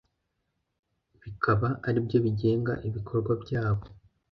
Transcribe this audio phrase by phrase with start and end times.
[1.21, 3.85] bikaba ari byo bigenga ibikorwa byabo;